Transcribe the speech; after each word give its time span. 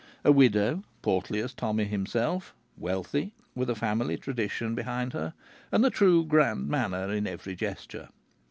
A 0.25 0.31
widow, 0.31 0.83
portly 1.03 1.39
as 1.41 1.53
Tommy 1.53 1.83
himself, 1.85 2.55
wealthy, 2.75 3.35
with 3.53 3.69
a 3.69 3.75
family 3.75 4.17
tradition 4.17 4.73
behind 4.73 5.13
her, 5.13 5.35
and 5.71 5.83
the 5.83 5.91
true 5.91 6.25
grand 6.25 6.67
manner 6.67 7.11
in 7.11 7.27
every 7.27 7.55
gesture! 7.55 8.09